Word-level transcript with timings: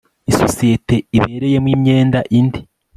isosiyete 0.31 0.95
ibereyemo 1.17 1.69
imyenda 1.75 2.19
indi 2.37 2.59